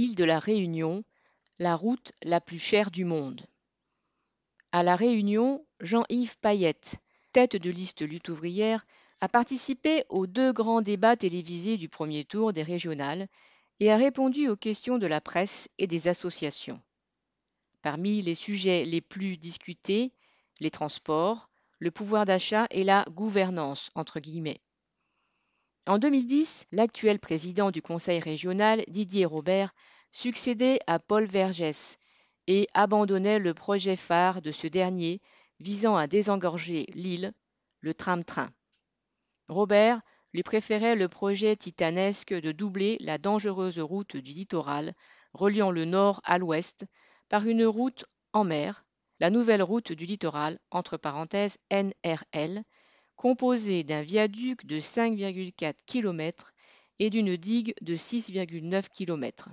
île 0.00 0.14
de 0.14 0.24
la 0.24 0.38
Réunion, 0.38 1.04
la 1.58 1.76
route 1.76 2.12
la 2.22 2.40
plus 2.40 2.58
chère 2.58 2.90
du 2.90 3.04
monde. 3.04 3.44
À 4.72 4.82
la 4.82 4.96
Réunion, 4.96 5.66
Jean-Yves 5.80 6.38
Payette, 6.38 6.96
tête 7.32 7.56
de 7.56 7.68
liste 7.68 8.00
lutte 8.00 8.30
ouvrière, 8.30 8.86
a 9.20 9.28
participé 9.28 10.04
aux 10.08 10.26
deux 10.26 10.54
grands 10.54 10.80
débats 10.80 11.16
télévisés 11.16 11.76
du 11.76 11.90
premier 11.90 12.24
tour 12.24 12.54
des 12.54 12.62
régionales 12.62 13.28
et 13.78 13.90
a 13.90 13.96
répondu 13.98 14.48
aux 14.48 14.56
questions 14.56 14.96
de 14.96 15.06
la 15.06 15.20
presse 15.20 15.68
et 15.76 15.86
des 15.86 16.08
associations. 16.08 16.80
Parmi 17.82 18.22
les 18.22 18.34
sujets 18.34 18.84
les 18.84 19.02
plus 19.02 19.36
discutés, 19.36 20.14
les 20.60 20.70
transports, 20.70 21.50
le 21.78 21.90
pouvoir 21.90 22.24
d'achat 22.24 22.66
et 22.70 22.84
la 22.84 23.04
gouvernance, 23.10 23.90
entre 23.94 24.18
guillemets. 24.18 24.62
En 25.90 25.98
2010, 25.98 26.66
l'actuel 26.70 27.18
président 27.18 27.72
du 27.72 27.82
conseil 27.82 28.20
régional, 28.20 28.84
Didier 28.86 29.24
Robert, 29.24 29.74
succédait 30.12 30.78
à 30.86 31.00
Paul 31.00 31.24
Vergès 31.24 31.98
et 32.46 32.68
abandonnait 32.74 33.40
le 33.40 33.54
projet 33.54 33.96
phare 33.96 34.40
de 34.40 34.52
ce 34.52 34.68
dernier 34.68 35.20
visant 35.58 35.96
à 35.96 36.06
désengorger 36.06 36.86
l'île, 36.94 37.32
le 37.80 37.92
tram-train. 37.92 38.50
Robert 39.48 40.00
lui 40.32 40.44
préférait 40.44 40.94
le 40.94 41.08
projet 41.08 41.56
titanesque 41.56 42.34
de 42.34 42.52
doubler 42.52 42.96
la 43.00 43.18
dangereuse 43.18 43.80
route 43.80 44.16
du 44.16 44.30
littoral 44.30 44.94
reliant 45.32 45.72
le 45.72 45.86
nord 45.86 46.20
à 46.22 46.38
l'ouest 46.38 46.84
par 47.28 47.48
une 47.48 47.66
route 47.66 48.04
en 48.32 48.44
mer, 48.44 48.84
la 49.18 49.28
nouvelle 49.28 49.60
route 49.64 49.90
du 49.90 50.06
littoral, 50.06 50.60
entre 50.70 50.98
parenthèses 50.98 51.58
NRL, 51.72 52.62
composée 53.20 53.84
d'un 53.84 54.00
viaduc 54.00 54.64
de 54.64 54.80
5,4 54.80 55.74
km 55.84 56.54
et 57.00 57.10
d'une 57.10 57.36
digue 57.36 57.74
de 57.82 57.94
6,9 57.94 58.88
km. 58.88 59.50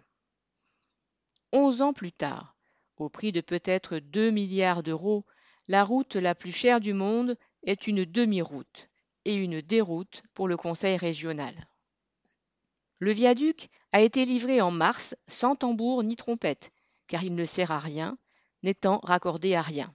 Onze 1.52 1.82
ans 1.82 1.92
plus 1.92 2.14
tard, 2.14 2.56
au 2.96 3.10
prix 3.10 3.34
de 3.34 3.42
peut-être 3.42 4.00
2 4.00 4.32
milliards 4.32 4.84
d'euros, 4.84 5.26
la 5.68 5.84
route 5.84 6.16
la 6.16 6.34
plus 6.34 6.54
chère 6.54 6.80
du 6.80 6.94
monde 6.94 7.36
est 7.64 7.88
une 7.88 8.06
demi-route 8.06 8.88
et 9.26 9.36
une 9.36 9.60
déroute 9.60 10.24
pour 10.34 10.48
le 10.48 10.56
Conseil 10.56 10.96
régional. 10.96 11.68
Le 13.00 13.12
viaduc 13.12 13.68
a 13.92 14.00
été 14.00 14.24
livré 14.24 14.62
en 14.62 14.72
mars 14.72 15.14
sans 15.28 15.58
tambour 15.58 16.04
ni 16.04 16.16
trompette 16.16 16.72
car 17.08 17.22
il 17.22 17.36
ne 17.36 17.44
sert 17.44 17.72
à 17.72 17.80
rien, 17.80 18.18
n'étant 18.64 19.02
raccordé 19.04 19.56
à 19.56 19.62
rien. 19.62 19.94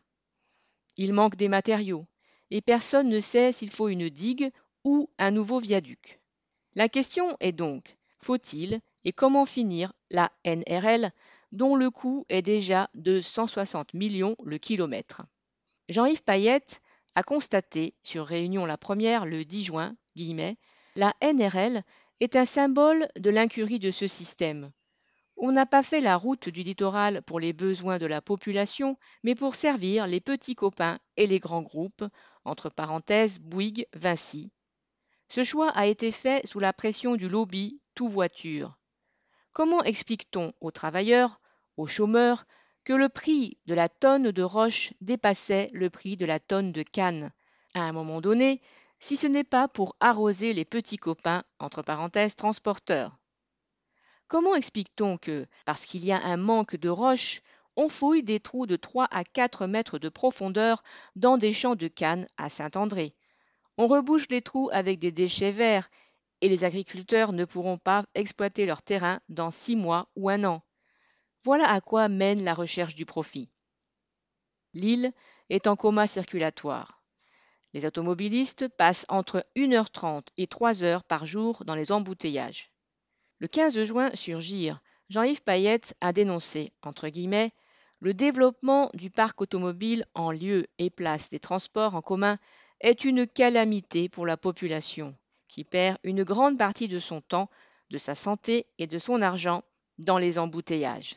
Il 0.98 1.14
manque 1.14 1.36
des 1.36 1.48
matériaux, 1.48 2.06
et 2.52 2.60
personne 2.60 3.08
ne 3.08 3.18
sait 3.18 3.50
s'il 3.50 3.70
faut 3.70 3.88
une 3.88 4.10
digue 4.10 4.50
ou 4.84 5.08
un 5.18 5.30
nouveau 5.30 5.58
viaduc. 5.58 6.20
La 6.74 6.90
question 6.90 7.34
est 7.40 7.52
donc, 7.52 7.96
faut-il 8.18 8.80
et 9.04 9.12
comment 9.12 9.46
finir 9.46 9.94
la 10.10 10.30
NRL 10.44 11.12
dont 11.52 11.76
le 11.76 11.90
coût 11.90 12.26
est 12.28 12.42
déjà 12.42 12.90
de 12.92 13.22
160 13.22 13.94
millions 13.94 14.36
le 14.44 14.58
kilomètre? 14.58 15.22
Jean-Yves 15.88 16.24
Payette 16.24 16.82
a 17.14 17.22
constaté 17.22 17.94
sur 18.02 18.26
Réunion 18.26 18.66
la 18.66 18.76
première 18.76 19.24
le 19.24 19.46
10 19.46 19.64
juin, 19.64 19.96
guillemets, 20.14 20.58
la 20.94 21.14
NRL 21.22 21.82
est 22.20 22.36
un 22.36 22.44
symbole 22.44 23.08
de 23.18 23.30
l'incurie 23.30 23.78
de 23.78 23.90
ce 23.90 24.06
système. 24.06 24.70
On 25.44 25.50
n'a 25.50 25.66
pas 25.66 25.82
fait 25.82 26.00
la 26.00 26.14
route 26.14 26.48
du 26.48 26.62
littoral 26.62 27.20
pour 27.22 27.40
les 27.40 27.52
besoins 27.52 27.98
de 27.98 28.06
la 28.06 28.22
population, 28.22 28.96
mais 29.24 29.34
pour 29.34 29.56
servir 29.56 30.06
les 30.06 30.20
petits 30.20 30.54
copains 30.54 31.00
et 31.16 31.26
les 31.26 31.40
grands 31.40 31.62
groupes, 31.62 32.04
entre 32.44 32.70
parenthèses 32.70 33.40
Bouygues, 33.40 33.88
Vinci. 33.92 34.52
Ce 35.28 35.42
choix 35.42 35.70
a 35.70 35.88
été 35.88 36.12
fait 36.12 36.46
sous 36.46 36.60
la 36.60 36.72
pression 36.72 37.16
du 37.16 37.28
lobby 37.28 37.80
tout 37.96 38.06
voiture. 38.06 38.78
Comment 39.50 39.82
explique-t-on 39.82 40.52
aux 40.60 40.70
travailleurs, 40.70 41.40
aux 41.76 41.88
chômeurs, 41.88 42.44
que 42.84 42.92
le 42.92 43.08
prix 43.08 43.58
de 43.66 43.74
la 43.74 43.88
tonne 43.88 44.30
de 44.30 44.42
roche 44.44 44.92
dépassait 45.00 45.70
le 45.72 45.90
prix 45.90 46.16
de 46.16 46.24
la 46.24 46.38
tonne 46.38 46.70
de 46.70 46.84
canne? 46.84 47.32
À 47.74 47.80
un 47.80 47.92
moment 47.92 48.20
donné, 48.20 48.60
si 49.00 49.16
ce 49.16 49.26
n'est 49.26 49.42
pas 49.42 49.66
pour 49.66 49.96
arroser 49.98 50.52
les 50.52 50.64
petits 50.64 50.98
copains, 50.98 51.42
entre 51.58 51.82
parenthèses 51.82 52.36
transporteurs. 52.36 53.18
Comment 54.32 54.54
explique-t-on 54.54 55.18
que, 55.18 55.46
parce 55.66 55.84
qu'il 55.84 56.06
y 56.06 56.10
a 56.10 56.18
un 56.24 56.38
manque 56.38 56.76
de 56.76 56.88
roches, 56.88 57.42
on 57.76 57.90
fouille 57.90 58.22
des 58.22 58.40
trous 58.40 58.64
de 58.64 58.76
3 58.76 59.06
à 59.10 59.24
4 59.24 59.66
mètres 59.66 59.98
de 59.98 60.08
profondeur 60.08 60.82
dans 61.16 61.36
des 61.36 61.52
champs 61.52 61.74
de 61.74 61.86
canne 61.86 62.26
à 62.38 62.48
Saint-André? 62.48 63.14
On 63.76 63.88
rebouche 63.88 64.30
les 64.30 64.40
trous 64.40 64.70
avec 64.72 64.98
des 65.00 65.12
déchets 65.12 65.50
verts 65.50 65.90
et 66.40 66.48
les 66.48 66.64
agriculteurs 66.64 67.34
ne 67.34 67.44
pourront 67.44 67.76
pas 67.76 68.06
exploiter 68.14 68.64
leur 68.64 68.80
terrain 68.80 69.20
dans 69.28 69.50
six 69.50 69.76
mois 69.76 70.08
ou 70.16 70.30
un 70.30 70.44
an. 70.44 70.62
Voilà 71.44 71.68
à 71.68 71.82
quoi 71.82 72.08
mène 72.08 72.42
la 72.42 72.54
recherche 72.54 72.94
du 72.94 73.04
profit. 73.04 73.50
L'île 74.72 75.12
est 75.50 75.66
en 75.66 75.76
coma 75.76 76.06
circulatoire. 76.06 77.02
Les 77.74 77.84
automobilistes 77.84 78.68
passent 78.68 79.04
entre 79.10 79.44
1h30 79.56 80.28
et 80.38 80.46
3 80.46 80.84
heures 80.84 81.04
par 81.04 81.26
jour 81.26 81.66
dans 81.66 81.74
les 81.74 81.92
embouteillages. 81.92 82.71
Le 83.42 83.48
15 83.48 83.82
juin 83.82 84.12
sur 84.14 84.38
GIR, 84.38 84.80
Jean-Yves 85.08 85.42
Payette 85.42 85.96
a 86.00 86.12
dénoncé, 86.12 86.72
entre 86.84 87.08
guillemets, 87.08 87.50
le 87.98 88.14
développement 88.14 88.88
du 88.94 89.10
parc 89.10 89.40
automobile 89.40 90.06
en 90.14 90.30
lieu 90.30 90.68
et 90.78 90.90
place 90.90 91.28
des 91.28 91.40
transports 91.40 91.96
en 91.96 92.02
commun 92.02 92.38
est 92.82 93.04
une 93.04 93.26
calamité 93.26 94.08
pour 94.08 94.26
la 94.26 94.36
population, 94.36 95.16
qui 95.48 95.64
perd 95.64 95.98
une 96.04 96.22
grande 96.22 96.56
partie 96.56 96.86
de 96.86 97.00
son 97.00 97.20
temps, 97.20 97.50
de 97.90 97.98
sa 97.98 98.14
santé 98.14 98.68
et 98.78 98.86
de 98.86 99.00
son 99.00 99.20
argent 99.20 99.64
dans 99.98 100.18
les 100.18 100.38
embouteillages. 100.38 101.16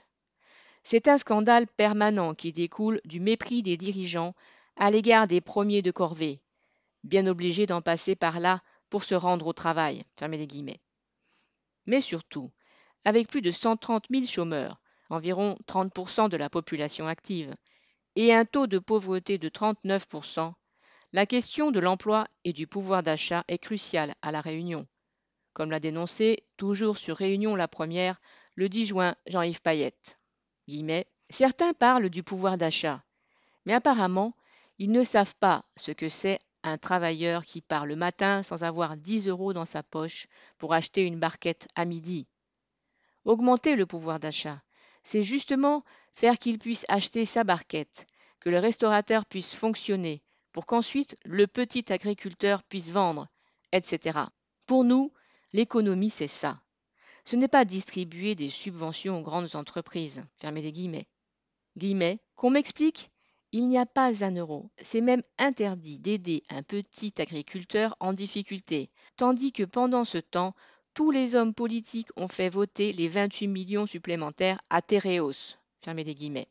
C'est 0.83 1.07
un 1.07 1.19
scandale 1.19 1.67
permanent 1.67 2.33
qui 2.33 2.51
découle 2.51 3.01
du 3.05 3.19
mépris 3.19 3.61
des 3.61 3.77
dirigeants 3.77 4.33
à 4.77 4.89
l'égard 4.89 5.27
des 5.27 5.41
premiers 5.41 5.83
de 5.83 5.91
corvée, 5.91 6.41
bien 7.03 7.27
obligés 7.27 7.67
d'en 7.67 7.83
passer 7.83 8.15
par 8.15 8.39
là 8.39 8.63
pour 8.89 9.03
se 9.03 9.13
rendre 9.13 9.45
au 9.45 9.53
travail. 9.53 10.01
Mais 11.85 12.01
surtout, 12.01 12.51
avec 13.03 13.27
plus 13.27 13.41
de 13.41 13.51
130 13.51 14.05
000 14.09 14.25
chômeurs, 14.25 14.81
environ 15.09 15.55
30% 15.67 16.29
de 16.29 16.37
la 16.37 16.49
population 16.49 17.07
active, 17.07 17.55
et 18.15 18.33
un 18.33 18.45
taux 18.45 18.67
de 18.67 18.79
pauvreté 18.79 19.37
de 19.37 19.49
39% 19.49 20.53
la 21.15 21.25
question 21.25 21.71
de 21.71 21.79
l'emploi 21.79 22.27
et 22.43 22.51
du 22.51 22.67
pouvoir 22.67 23.01
d'achat 23.01 23.45
est 23.47 23.57
cruciale 23.57 24.15
à 24.21 24.33
La 24.33 24.41
Réunion, 24.41 24.85
comme 25.53 25.71
l'a 25.71 25.79
dénoncé, 25.79 26.43
toujours 26.57 26.97
sur 26.97 27.15
Réunion 27.15 27.55
la 27.55 27.69
première, 27.69 28.19
le 28.55 28.67
10 28.67 28.87
juin 28.87 29.15
Jean-Yves 29.25 29.61
Payette. 29.61 30.19
Certains 31.29 31.71
parlent 31.71 32.09
du 32.09 32.21
pouvoir 32.21 32.57
d'achat, 32.57 33.01
mais 33.65 33.73
apparemment, 33.73 34.35
ils 34.77 34.91
ne 34.91 35.05
savent 35.05 35.35
pas 35.39 35.63
ce 35.77 35.93
que 35.93 36.09
c'est 36.09 36.39
un 36.67 36.77
travailleur 36.77 37.45
qui 37.45 37.61
part 37.61 37.85
le 37.85 37.95
matin 37.95 38.43
sans 38.43 38.63
avoir 38.63 38.97
10 38.97 39.27
euros 39.27 39.53
dans 39.53 39.65
sa 39.65 39.83
poche 39.83 40.27
pour 40.57 40.73
acheter 40.73 41.03
une 41.03 41.19
barquette 41.19 41.67
à 41.75 41.85
midi. 41.85 42.27
Augmenter 43.23 43.75
le 43.75 43.85
pouvoir 43.85 44.19
d'achat, 44.19 44.61
c'est 45.03 45.23
justement 45.23 45.83
faire 46.13 46.37
qu'il 46.37 46.59
puisse 46.59 46.85
acheter 46.87 47.25
sa 47.25 47.43
barquette, 47.43 48.07
que 48.39 48.49
le 48.49 48.59
restaurateur 48.59 49.25
puisse 49.25 49.53
fonctionner, 49.53 50.23
pour 50.51 50.65
qu'ensuite 50.65 51.17
le 51.25 51.47
petit 51.47 51.91
agriculteur 51.91 52.63
puisse 52.63 52.89
vendre, 52.89 53.27
etc. 53.71 54.19
Pour 54.65 54.83
nous, 54.83 55.11
l'économie, 55.53 56.09
c'est 56.09 56.27
ça. 56.27 56.61
Ce 57.25 57.35
n'est 57.35 57.47
pas 57.47 57.65
distribuer 57.65 58.35
des 58.35 58.49
subventions 58.49 59.19
aux 59.19 59.23
grandes 59.23 59.55
entreprises, 59.55 60.23
fermez 60.35 60.61
les 60.61 60.71
guillemets. 60.71 61.07
Guillemets, 61.75 62.19
qu'on 62.35 62.51
m'explique? 62.51 63.11
Il 63.57 63.69
n'y 63.69 63.77
a 63.77 63.85
pas 63.85 64.25
un 64.25 64.35
euro. 64.35 64.69
C'est 64.81 64.99
même 64.99 65.23
interdit 65.37 65.97
d'aider 65.97 66.43
un 66.49 66.61
petit 66.61 67.13
agriculteur 67.19 67.95
en 68.01 68.11
difficulté, 68.11 68.89
tandis 69.15 69.53
que 69.53 69.63
pendant 69.63 70.03
ce 70.03 70.17
temps, 70.17 70.53
tous 70.93 71.09
les 71.09 71.35
hommes 71.35 71.53
politiques 71.53 72.09
ont 72.17 72.27
fait 72.27 72.49
voter 72.49 72.91
les 72.91 73.07
28 73.07 73.47
millions 73.47 73.85
supplémentaires 73.85 74.59
à 74.69 74.81
Tereos. 74.81 75.55
Les 75.87 76.15
guillemets. 76.15 76.49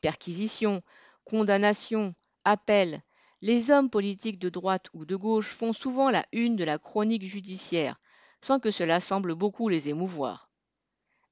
Perquisition, 0.00 0.80
condamnation, 1.26 2.14
appel. 2.46 3.02
Les 3.42 3.70
hommes 3.70 3.90
politiques 3.90 4.38
de 4.38 4.48
droite 4.48 4.88
ou 4.94 5.04
de 5.04 5.16
gauche 5.16 5.50
font 5.50 5.74
souvent 5.74 6.08
la 6.08 6.24
une 6.32 6.56
de 6.56 6.64
la 6.64 6.78
chronique 6.78 7.26
judiciaire, 7.26 8.00
sans 8.40 8.60
que 8.60 8.70
cela 8.70 9.00
semble 9.00 9.34
beaucoup 9.34 9.68
les 9.68 9.90
émouvoir. 9.90 10.48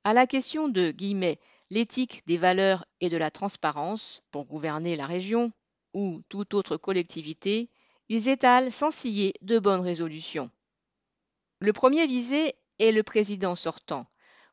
À 0.05 0.13
la 0.13 0.27
question 0.27 0.69
de 0.69 0.91
guillemets, 0.91 1.41
l'éthique 1.71 2.23
des 2.27 2.37
valeurs 2.37 2.85
et 3.01 3.09
de 3.09 3.17
la 3.17 3.31
transparence 3.31 4.23
pour 4.31 4.47
gouverner 4.47 4.97
la 4.97 5.07
région 5.07 5.51
ou 5.95 6.23
toute 6.29 6.55
autre 6.55 6.77
collectivité, 6.77 7.71
ils 8.09 8.29
étalent 8.29 8.71
sans 8.71 8.91
ciller 8.91 9.35
de 9.43 9.59
bonnes 9.59 9.81
résolutions. 9.81 10.51
Le 11.61 11.73
premier 11.73 12.07
visé 12.07 12.55
est 12.79 12.93
le 12.93 13.03
président 13.03 13.55
sortant, 13.55 14.07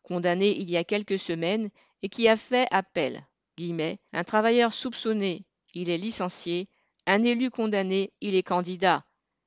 condamné 0.03 0.57
il 0.57 0.69
y 0.69 0.77
a 0.77 0.83
quelques 0.83 1.19
semaines 1.19 1.69
et 2.01 2.09
qui 2.09 2.27
a 2.27 2.37
fait 2.37 2.67
appel. 2.71 3.25
Guillemets, 3.57 3.99
un 4.11 4.23
travailleur 4.23 4.73
soupçonné, 4.73 5.45
il 5.73 5.89
est 5.89 5.97
licencié, 5.97 6.67
un 7.05 7.23
élu 7.23 7.49
condamné, 7.49 8.11
il 8.21 8.35
est 8.35 8.43
candidat. 8.43 9.05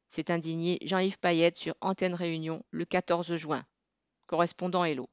s'est 0.09 0.31
indigné 0.31 0.79
Jean-Yves 0.83 1.19
Payette 1.19 1.59
sur 1.59 1.75
Antenne 1.81 2.15
Réunion 2.15 2.63
le 2.71 2.85
14 2.85 3.35
juin. 3.37 3.65
Correspondant 4.27 4.85
Hello. 4.85 5.09